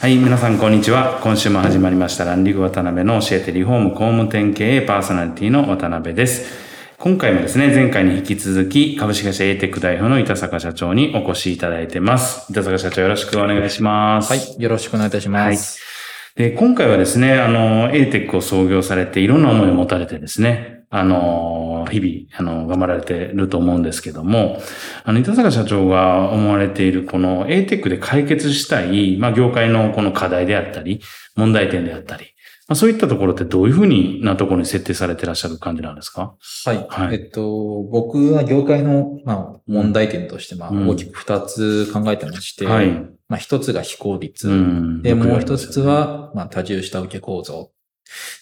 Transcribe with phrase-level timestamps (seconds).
[0.00, 1.18] はい、皆さんこんにちは。
[1.24, 6.56] 今週も始まりましたランリグ渡辺の教えてリフォーム工務店経営パーソナリティの渡辺です。
[6.98, 12.46] 今回もですね、前回に引き続き株式会社 ATEC 代表の板坂社長にお越しいただいてます。
[12.48, 14.32] 板坂社長よろしくお願いします。
[14.32, 14.62] はい。
[14.62, 15.87] よろしくお願いいたします。
[16.38, 24.62] で、今回はですね、あの、a テックを創業されていろんな思いを持たれてですね、あの、日々、あの、頑張られてると思うんですけども、
[25.02, 31.00] あの、板坂社長が思われているこの a テックで解決したい、まあ、業界のこの課題であったり、
[31.34, 32.26] 問題点であったり、
[32.68, 36.34] まあ、そういったところってどういうふうになところに設定されてらっしゃる感じなんですか？
[36.66, 36.86] はい。
[36.88, 42.90] はいえっと、僕は業界の、まあ、問題点として、まあ、うん大きく二つ考えてまして、はい。
[43.28, 44.48] まあ、一つが非効率。
[44.48, 47.70] んで、もう一つ、は、まあ、多重下請け構造。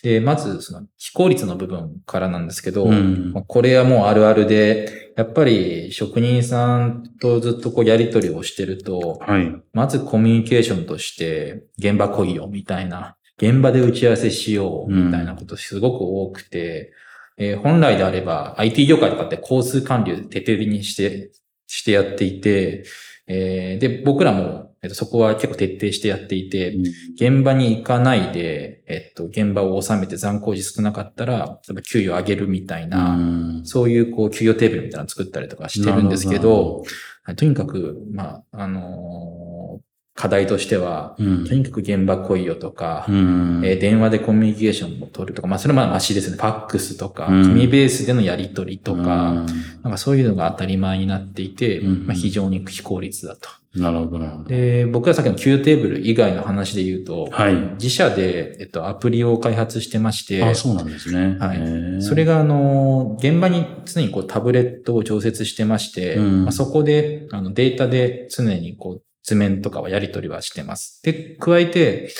[0.02, 9.52] で、まず、その、非効率の部分からなんですけど、うんまあこれはもうあるあるで、やっぱり職人さんとずっとこうやり取りをしてると、はい。
[9.72, 13.16] まずコミュニケーションとして、現場来いよ、みたいな。
[13.38, 16.92] 現場で打ち合わせしよう、みたいなことすごく多くて、
[17.38, 21.32] えー本来であれば IT 業界とかって工数管理を徹底的にして、
[21.66, 22.84] してやっていて、
[23.26, 26.76] えーで、僕らも、えっと、そこは結構徹底してやっていて、
[27.14, 33.66] 現場に行かないで、えっと、現場を収めて残工時少なかったら、例えば給与上げるみたいな、うん。
[33.66, 36.86] そういうこう給与テーブルみたいなの作ったりとかしてるんですけど、はい
[37.34, 39.85] とにかく、まあ、あのー
[40.16, 46.36] 課題としては、うんとにかく現場来いよとか、うんえー電話でコミュニケーションを取るとか、まあ、それはまあマシですね。
[46.36, 49.46] ファックスとか、うん紙ベースでのやり取りとか、うん
[49.82, 53.48] なんかそういうのが当たり前になっていて、うんまあ、非常に非効率だと。
[53.76, 54.48] なるほど、なるほど。
[54.48, 57.54] で、僕らさっきの給与テーブル以外の話で言うと、はい。
[57.74, 61.36] 自社で、えっと、アプリを開発してまして、あ、そうなんですね。
[61.38, 71.02] はいそれが、あの、現場に常にこうタブレットを常設してまして、うんまあ、そこで、あの、データで常にこう、図面とかはやり取りはしてます。
[71.02, 72.10] で、加えて、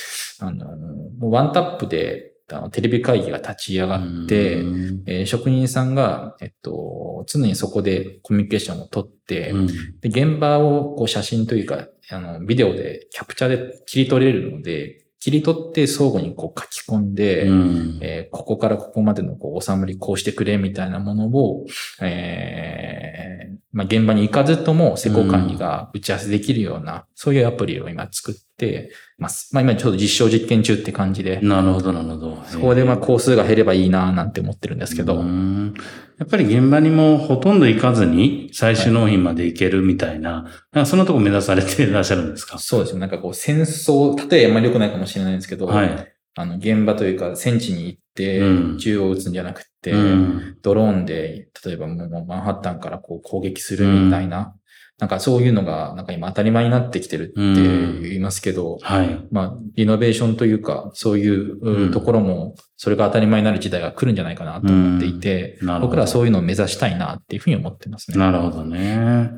[0.40, 0.76] あの、
[1.18, 5.02] もうワンタップで、あのテレビ会議が立ち上がって、うん。
[5.06, 9.66] えー職人さんが、えっと、常にそこでコミュニケーションを取って、うん。
[10.00, 17.98] で現場をこう写真というか、あの、ビデオでキャプチャーで切り取れるので、切り取って相互にこう書き込んで、うん。
[18.00, 21.66] えーここからここまでのこう、収まりこうしてくれみたいなものを、
[22.02, 29.54] えーまあ、現場に行かずとも施工管理が打ち合わせできるような、そういうアプリを今作ってます。
[29.54, 32.42] まあ、今ちょうど実証実験中って感じで、なるほど、なるほど。
[32.46, 35.74] そこでまあ、工数が減ればいいななんて思ってるんですけど、うん
[36.18, 42.56] やっぱり現場にもほとんど行かずに最終納品まで行けるみたいな、なんかそんなとこ目指されていらっしゃるんですか？
[42.58, 43.00] そうですね。
[43.00, 46.15] なんかこう、戦争、例えばあんまり良くないかもしれないんですけど、はい。
[46.36, 48.06] あの、現場というか、戦地に行って
[48.40, 54.54] うん、銃を撃つんじゃなくて、うんドローンで、例えばもうマンハッタンからこう攻撃するみたいな、
[54.98, 59.26] なんかそういうのが、なんか今当たり前になってきてるって言いますけど、はい。
[59.30, 68.16] まあ、リノベーションというか、そういううんところも、それが当たり前になる時代が来るんじゃないかなと思っていて、僕らはそういうのを目指したいなっていうふうに思ってますね。
[68.16, 69.30] なるほどね。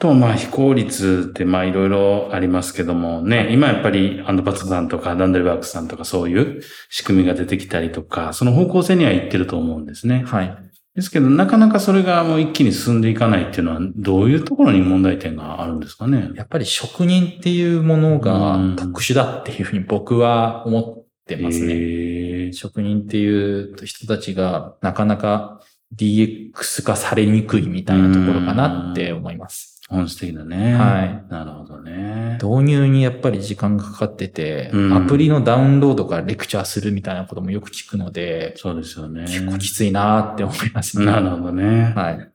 [0.00, 10.24] あと、まあ、非効率って、まあ、いろいろありますけどもね、今やっぱり、アンドパツさんとか、ダンデルワークさんとか、そういう仕組みが出てきたりとか、その方向性には行ってると思うんですね。
[10.26, 10.56] はい。
[10.94, 16.30] ですけど、なかなかそれがもう一気に進んでいかないっていうのは、どういうところに問題点があるんですかね？
[16.34, 21.74] やっぱり職人っていうものうがん特殊だっていうふうに僕は思ってますね。
[21.74, 22.54] へい。
[22.54, 25.60] 職人っていう人たちがなかなか
[25.94, 29.76] DX 化されにくいみたいなところかなって思います。
[29.90, 30.74] 本質的だね。
[30.74, 31.24] はい。
[31.28, 32.38] なるほどね。
[32.42, 39.22] 導入にやっぱり時間がかかってて、うんアプリのダウンロードからレクチャーするみたいなこともよく聞くので、そうですよね。
[39.22, 41.06] 結構きついなーって思いますね。
[41.06, 41.92] なるほどね。
[41.96, 42.30] はい。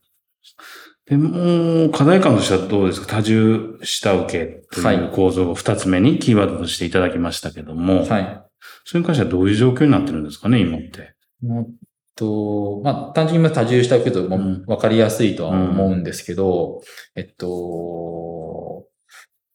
[1.07, 3.07] でも、課題感としてはどうですか？
[3.07, 4.25] 多重下請
[4.71, 8.43] けとはいいう構造を二つ目にキーワードとしていただきましたけども、はい。
[8.83, 11.15] それに関してはどういう状況になってるんですかね、今って？
[11.41, 11.67] もっ
[12.15, 16.81] と、まあ、単純に多重したけど分かりやすいとは思うんですけど、
[17.15, 18.85] えっと、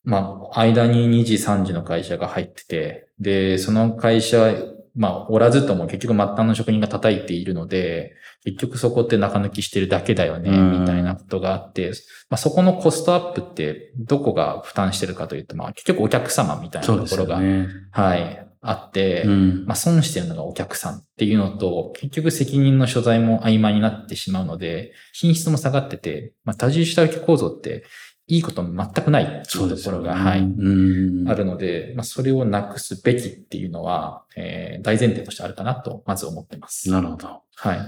[0.05, 4.55] まあ、間に2時3時の会社が入ってて、で、その会社、
[4.95, 8.15] まあ、おらずとも結局末端の職人が叩いているので、
[8.45, 10.81] 結局そこって中抜きしてるだけだよね、うん。
[10.81, 11.93] みたいなことがあって、
[12.31, 17.69] まあ、そこのコストアップってどこが負担してるかというと、まあ、結局お客様みたいなところが、よね。
[17.93, 19.65] はい、あって、うん。
[19.67, 27.85] まあ、損してるのがお客さんっていうのと、結局責任の所在も曖昧になってしまうので、品質も下がってて、まあ、多重下請け構造って
[28.27, 28.75] いいこと全
[29.05, 29.77] くないっていう。
[29.77, 31.29] ところが、はい、うん。
[31.29, 36.91] あるので、まあ、それをなくすべきっていうのは、えー大前提としてあるかなと、まず思ってます。
[36.91, 37.43] なるほど。
[37.57, 37.79] はい。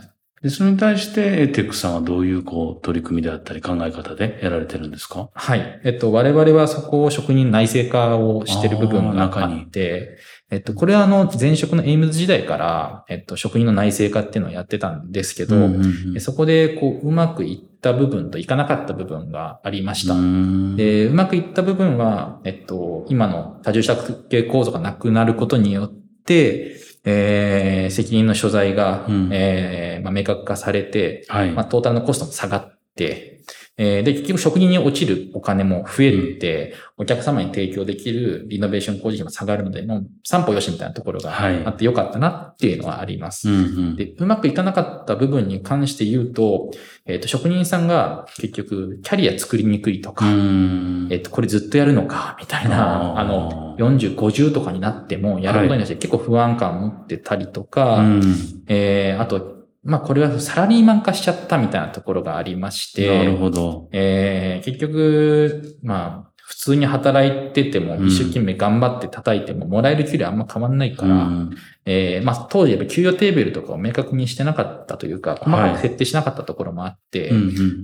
[0.42, 5.30] で、それに対して、エーテックさんはどういう、こう、取り組みであったり考え方でやられてるんですか？
[5.32, 5.80] はい。
[5.84, 10.18] えっと、我々はそこを職人内製化をしてる部分があって、
[10.52, 20.12] えっと、これはあの、前職のエイムズ時代から、えっと、職人の内製化っていうのをやってたんですけど、うんうんうんでそこで、こう、うまくいった部分といかなかった部分がありました。
[20.12, 25.92] うんで、うまくいった部分は、えっと、今の多重下請け構造がなくなることによっ
[26.26, 31.50] て、えー、責任の所在が、うんえーまあ、明確化されて、はい。
[31.52, 33.40] まあ、トータルのコストも下がって、
[33.78, 41.64] えーで、結局職人に落ちるお金も増えて、お客様に提供できるリノベーション工事費も下がるので、もう三歩よしみたいなところがはい。
[41.64, 43.48] あってよかったなっていうのはあります。
[43.48, 43.58] うんう
[43.92, 43.96] ん。
[43.96, 46.70] で、うまくいかなかった部分に関して言うと、
[47.06, 51.08] えっ、と、職人さんが結局、キャリア作りにくいとか、うん。
[51.10, 58.22] えっ、と、これずっとやるのか、みたいな、あの、40、50とかになっても、やることに対して結構不安感を持ってたりとか、うん。
[58.68, 63.88] えー、あと、まあ、これはサラリーマン化しちゃったみたいなところがありまして、なるほど。
[63.92, 68.08] えー結局、まあ、普通に働いてても、うん。
[68.08, 71.56] 一生懸命頑張って叩いても、もらえる給料あんま変わんないから、うん。
[71.86, 77.32] えーまあ、当時やっぱ給与テーブルとかを明確にしてなかったというか、細かく設定しなかったところもあって、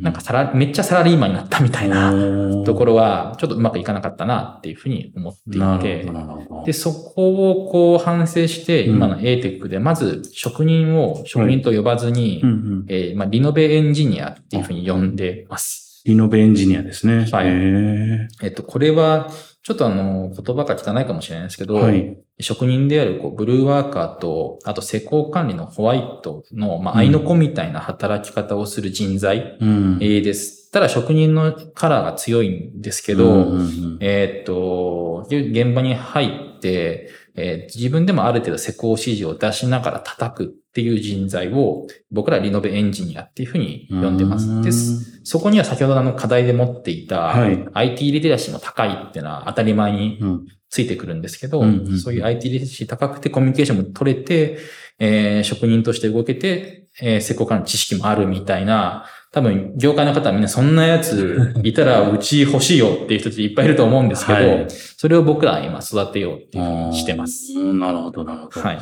[0.02, 6.06] なんかサラ、めっちゃサラリーマンになったみたいななところは、ちょっとうまくいかなかったなっていうふうに思っていて。
[6.66, 8.96] で、そこをこう反省して、うん。
[8.96, 12.42] 今の ATEC で、まず職人を職人と呼ばずに、
[12.88, 15.87] えーまあ、リノベエンジニアっていうふうに呼んでます。
[16.08, 17.26] リノベエンジニアですね。
[17.30, 19.30] はいへえっと、これは、
[19.62, 22.16] ちょっとあの、言葉が汚いかもしれないですけど、ーはい。
[22.40, 29.58] 職人であるこうブルーワーカーと、あと施工管理のホワイトの、まあ、うん合いの子みたいな働き方をする人材、
[30.00, 30.70] です。
[30.70, 44.62] ただ職人のカラーが強いんですけど、うんうんうんえーっと、現場に入って、えー自分でもある程度施工指示を出しながら叩くっていう人材を僕らリノベエンジニアっていうふうに呼んでます。
[44.62, 45.20] です。
[45.24, 54.58] そこには先ほどあの課題で持っていたはい IT リテラシーも高いっていうのは当たり前にうんついてくるんですけど、うんうんうんそういう IT リテラシー高くてコミュニケーションも取れて、
[54.98, 64.66] えー職人として動けて、えー施工管理知識もあるみたいな、多分業界の方はみんなそんなやつ いたらうち欲しいよっていう人たちいっぱいいると思うんですけど、はい
[65.00, 67.52] それを僕らは今育てようっていうふうにしてます。
[67.56, 68.60] うんなるほど、なるほど。
[68.60, 68.78] はい。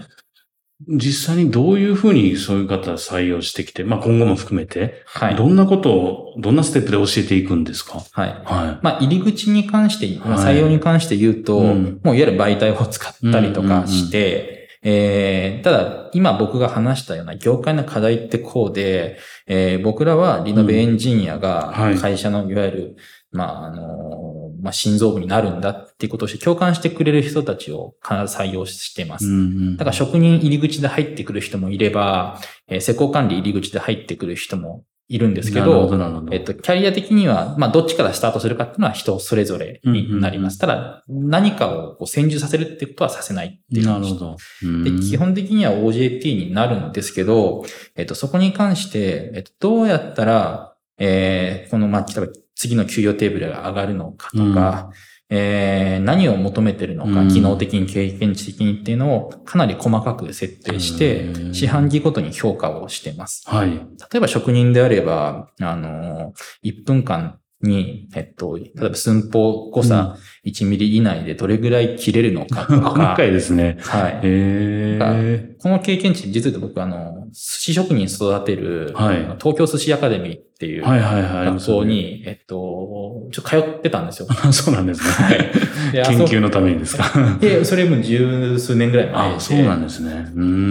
[0.88, 5.34] 実際にどういうふうにそういう方採用してきて、まあ今後も含めて、はい。
[5.36, 8.02] どんなことを、どんなステップで教えていくんですか？
[8.12, 8.28] はい。
[8.44, 22.96] はまあ、入り口に関して、まあはい採用に関して言うと、うんもういわゆる媒体を使ったりとかして、えーただ、今僕が話したような業界の課題ってこうで、えー僕らはリノベエンジニアがうんはい会社のいわゆる、
[23.32, 29.18] まあ、あの、まあ、心臓部になるんだっていうことをして共感してくれる人たちを必ず採用してまい。
[29.18, 29.26] す。
[29.26, 32.38] んだから職人入り口で入ってくる人もいれば、
[32.68, 35.86] えー施工管理入り口で入ってくる人もいるんですけど
[36.20, 36.34] ど。
[36.34, 40.58] えっと、キャリア的には、まあ、どっちからスタートするかっていうのは人それぞれになります。
[40.58, 43.86] ただ、何かをこう先住させるってことはさせないっていう。
[43.86, 44.36] なるほど。
[44.84, 54.90] で、基本的には OJT になるんですけど、えっと、そこに関して、えっと、どうやったら、えー、この、まあ、例えば次の給与テーブルが上がるのかとか、
[55.28, 63.42] えー、何を求めてるのか、うん機能的に経験値的にっていうのをかなり細かく設定してう、ん四半期ごとに評価をしてます。
[63.46, 63.70] はい。
[63.70, 63.80] 例
[64.16, 66.32] えば職人であれば、あの、
[66.64, 72.90] 1分間に、えっと、例えば寸法誤差1ミリ以内でどれぐらい切れるのかとか。
[72.96, 73.76] 細かいですね。
[73.80, 75.58] はい。
[75.58, 81.46] この経験値、実は僕、あの、寿司職人育てる、はい東京寿司アカデミーっていうはいはいはい。
[81.46, 84.28] 学校に、えっと、ちょっと通ってたんですよ。
[84.30, 85.50] あ そうなんですね。
[85.92, 87.04] で研究のためにですか。
[87.40, 89.36] で、それも十数年ぐらい前で。
[89.36, 90.26] あ、そうなんですね。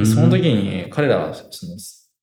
[0.05, 1.73] その時に彼らはその、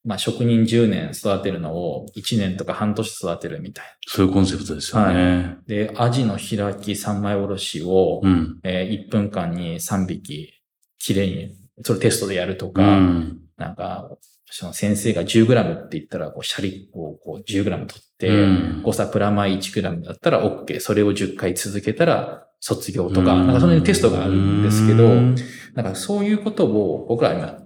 [0.04, 5.14] まあ、職人10年育てるのを1年とか半年育てるみたいそういうコンセプトですよね。
[5.14, 5.58] な。
[5.66, 8.58] で、アジの開き3枚おろしを、うん。
[8.64, 10.52] えー1分間に3匹
[10.98, 13.38] きれいに、それテストでやるとうか、ん。
[13.56, 14.10] なんか、
[14.50, 20.80] その先生が 10g って言ったら、こう、シャリをこう 10g 取って、うん誤差プラマイ 1g だったら OK。
[20.80, 25.36] それを10回続けたら卒業とか、うんなんかそのテストがあるんですけど、うん
[25.74, 27.61] なんかそういうことを僕ら今、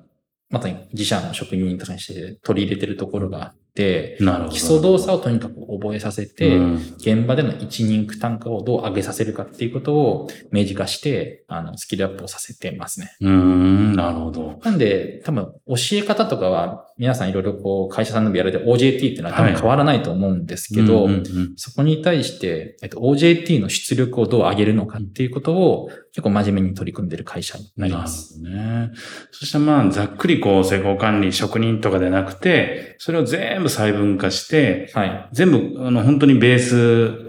[0.50, 13.12] まさに自社の職人に対して取り入れてるところが、基礎動作をとにかく覚えさせて、うん現場での一人区単価をどう上げさせるかっていうことを明示化して、あの、スキルアップをさせてますね。
[13.20, 14.60] うーん、なるほど。
[14.64, 28.40] なんで、多分、教え方とかは、皆さんいろいろこう、会社さんでもやられて OJT っていうのは多分はい変わらないと思うんですけど、うんうんうんそこに対して、えっと、OJT の出力をどう上げるのかっていうことを結構真面目に取り組んでる会社になります。
[28.40, 28.90] ね。
[29.30, 35.28] そしてまあ、ざっくりこう、施工管理、職人とかでなくて、それを全部細分化して、はい。
[35.32, 37.26] 全部、あの、本当にベース、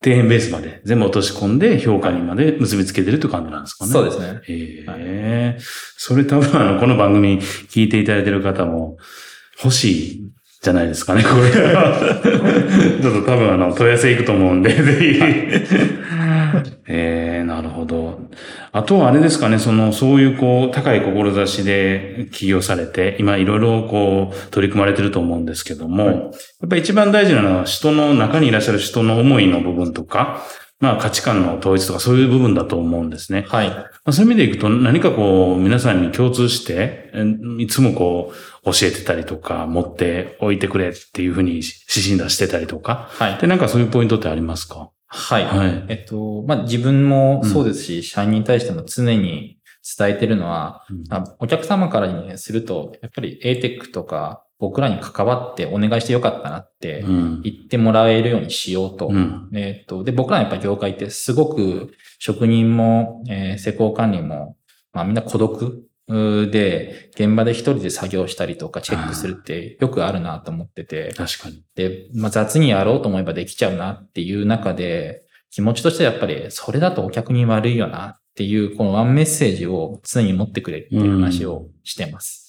[0.00, 3.92] 底辺ベースまで全部落とし込んで評価にまで結びつけてるって感じなんですかね。
[3.92, 4.40] そうですね。
[4.46, 5.58] へえ、
[5.96, 8.96] それ多分あの、この番組聞いていただいてる方も
[9.62, 10.30] 欲しい
[10.62, 11.98] じゃないですかね、これは。
[13.02, 15.20] ちょっと多分あの、問い合わせ行くと思うんで、ぜひ。
[16.88, 18.20] ええなるほど。
[18.72, 26.16] あとはあれですかね、その、そういうこう、高い志で起業されて、今いろいろこう、取り組まれてると思うんですけども、はい
[26.60, 30.42] やっぱり一番大事なのは人の中にいらっしゃる人の思いの部分とか、
[30.80, 33.46] まあ価値観の統一とかそういう部分だと思うんですね。
[33.48, 33.68] はい。
[33.68, 37.24] まあそういう意味でいくと何かこう皆さんに共通して、え
[37.58, 38.32] いつもこ
[38.64, 41.64] う教えてたりとか持っておいてくれっていうふうに指
[42.08, 43.08] 針出してたりとか。
[43.12, 43.38] はい。
[43.40, 44.90] で、なんかそういうポイントってありますか？
[45.08, 45.44] はい。
[45.44, 49.58] はいえっと、まあ、自分もそうですし、社員に対しても常に
[49.96, 57.42] 伝えてるのは、あお客様からにすると、やっぱり ATEC とか僕らに関わってお願いしてよかったなってうん。
[57.42, 59.08] 言ってもらえるようにしようと。
[59.08, 59.48] うん。
[59.54, 64.56] えっと、で、僕らのやっぱ業界ってすごく職人も、えー施工管理も、
[64.92, 71.62] まあみんな孤独で、現場で一人で作業したりとかチェックするってよくあるなと思ってて、確かに。
[71.74, 82.48] で、まあ雑にやろうと思えばできちゃうなっていう中で、気持ちとしてはやっぱりそれだとお客に悪いよなっていう、このワンメッセージを常に持ってくれっていう話をしてます。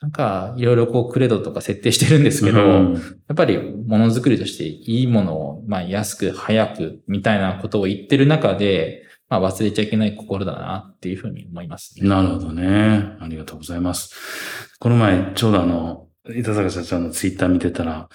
[0.00, 2.94] なんか、いろいろこうクレドとか設定してるんですけど、うん
[3.28, 12.06] やっぱりものづくりとしていいものを、まあ安く早くみたいなことを言ってる中で、まあ忘れちゃいけない心だなっていうふうに思いますね。
[12.06, 13.16] なるほどね。
[13.20, 14.68] ありがとうございます。
[14.78, 18.08] この前、ちょうどあの、板坂社長のツイッター見てたら、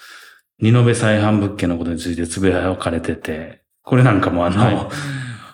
[0.60, 4.76] 二延再販物件のことについてつぶやかれてて、これなんかもあの、はい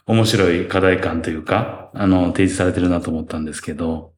[0.07, 4.13] 面白い課題感というか、あの、提示されてるなと思ったんですけど、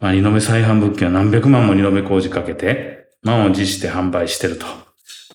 [0.00, 4.66] まあ、二延再販物件は何百万も二延工事かけて、満を持して販売してると。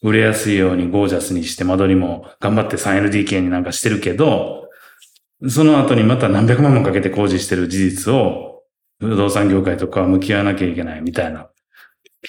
[0.01, 4.66] 売れやすいようにゴージャスにして間取りも頑張って 3LDK になんかしてるけど、
[5.47, 8.63] その後にまた何百万もかけて工事してる事実を、
[8.99, 11.49] 不動産業界とかは向き合わなきゃいけないみたいな、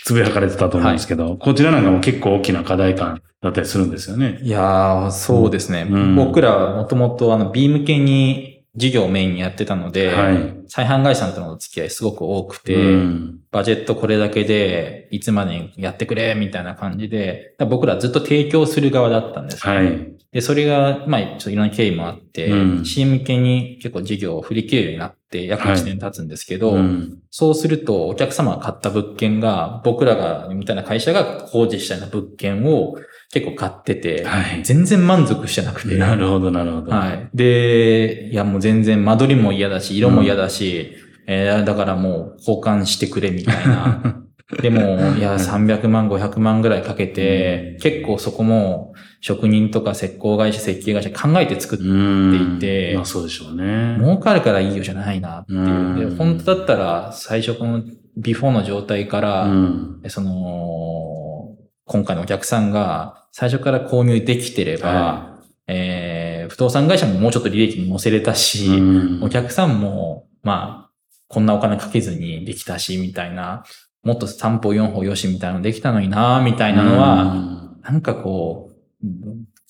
[0.04, 4.38] つぶやかれてたと思うんですけど、こちらなんかも結構大きな課題感だったりするんですよね。
[4.42, 5.86] いやー、そうですね。
[5.90, 10.54] うん僕らはもともとあの、ビーム系に事業をメインにやってたので、はい。
[10.68, 20.18] 再販会社とのお付き合いすごく多くて、うんバジェットこれだけで、いつまでにやってくれ、みたいな感じで、ら僕らずっと提供する側だったんですはい。
[20.30, 32.96] で、それが、まあ、ちょっといろんな経緯もあって、うんチーム向けに結構事業を振り切れるようになって約1年経つんですけど、うんそうするとお客様が買った物件が、僕らが、みたいな会社が工事したような物件を
[33.32, 35.96] 結構買ってて、はい全然満足してなくて。
[35.96, 36.90] なるほど、なるほど。
[36.90, 37.30] はい。
[37.34, 40.94] で、いやもう全然間取りも嫌だし、色も嫌だし、
[41.30, 44.22] えーだからもう交換してくれみたいな。
[44.62, 44.80] でも、
[45.18, 53.98] いや、300万、500万ぐらいかけて、結構そこも職人とか施工会社、設計会社考えて作っていてまあそうでしょうね。
[54.00, 55.58] 儲かるからいいよじゃないなっていう。
[55.58, 57.82] うんで本当だったら最初この
[58.16, 60.00] ビフォーの状態から、うん。
[60.06, 61.54] その、
[61.84, 70.87] 今回のお客さんが最初から購入できてれば、はえー不動産会社ももうちょっと利益に乗せれたし、うんお客さんも、まあ、
[71.28, 73.64] こんなお金かけずにできたし、みたいな、
[74.02, 79.06] もっと3歩4歩よしみたいなのできたのにな、みたいなのは、なんかこう、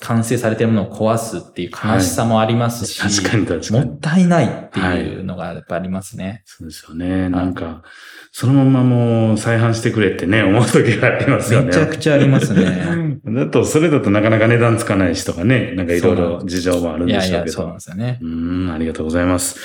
[0.00, 3.86] 完成されてるものを壊すっていう悲しさもありますし、はい、確かに確かに。
[3.86, 6.24] もったいないっていうのがやっぱありますね。
[6.24, 7.28] はい、そうですよね。
[7.28, 7.82] なんか、
[8.30, 11.66] そのままもう再販してくれってね、思う時がありますよね。
[11.66, 13.18] めちゃくちゃありますね。
[13.26, 17.30] だと、それだとなかなか値段つかないしとかね、なんかいろいろ事情もあるんでしょうけど。
[17.30, 18.18] いやいや、そうなんですよね。
[18.22, 19.58] うん、ありがとうございます。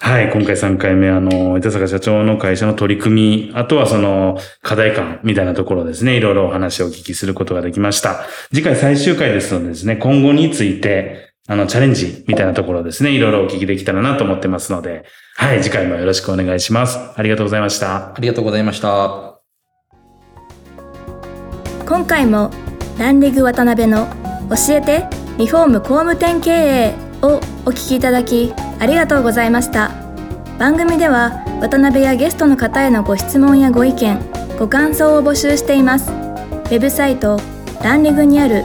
[0.00, 8.26] はい、今回3回目、あの、板坂社長の会社の取り組み、あとはその課題感みたいなところですね、いろいろお話をお聞きすることができました。
[8.52, 15.04] 次回最終回ですのでですね、今後について、あの、チャレンジみたいなところですね、いろいろお聞きできたらなと思ってますので、
[15.36, 16.98] はい、次回もよろしくお願いします。
[17.14, 18.14] ありがとうございました。
[18.14, 19.40] ありがとうございました。
[21.86, 22.50] 今回も、
[22.98, 24.08] ランリグ渡辺の
[24.50, 25.06] 教えて
[25.38, 29.92] リフォーム工務店経営をお聞きいただき、ありがとうございました。
[30.58, 34.18] 番組では、渡辺やゲストの方へのご質問やご意見、
[34.58, 36.10] ご感想を募集しています。
[36.10, 37.40] ウェブサイト、
[37.82, 38.64] ランリグにある